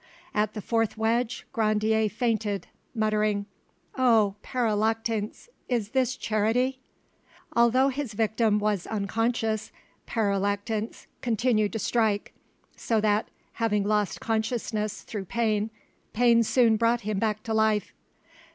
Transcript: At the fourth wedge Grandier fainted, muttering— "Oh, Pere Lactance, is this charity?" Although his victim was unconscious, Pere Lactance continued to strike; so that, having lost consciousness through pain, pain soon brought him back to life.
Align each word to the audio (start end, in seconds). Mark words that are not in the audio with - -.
At 0.33 0.55
the 0.55 0.63
fourth 0.63 0.97
wedge 0.97 1.45
Grandier 1.53 2.09
fainted, 2.09 2.65
muttering— 2.95 3.45
"Oh, 3.95 4.33
Pere 4.41 4.73
Lactance, 4.75 5.47
is 5.69 5.89
this 5.89 6.15
charity?" 6.15 6.79
Although 7.55 7.89
his 7.89 8.13
victim 8.15 8.57
was 8.57 8.87
unconscious, 8.87 9.71
Pere 10.07 10.39
Lactance 10.39 11.05
continued 11.21 11.73
to 11.73 11.77
strike; 11.77 12.33
so 12.75 12.99
that, 12.99 13.27
having 13.53 13.83
lost 13.83 14.19
consciousness 14.19 15.03
through 15.03 15.25
pain, 15.25 15.69
pain 16.13 16.41
soon 16.41 16.77
brought 16.77 17.01
him 17.01 17.19
back 17.19 17.43
to 17.43 17.53
life. 17.53 17.93